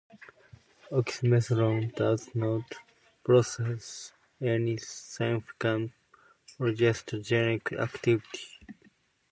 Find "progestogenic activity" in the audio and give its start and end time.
6.59-8.47